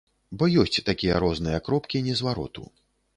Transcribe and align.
Бо 0.41 0.45
ёсць 0.61 0.79
такія 0.87 1.19
розныя 1.25 1.59
кропкі 1.67 2.01
незвароту. 2.09 2.65